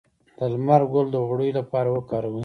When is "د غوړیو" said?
1.11-1.57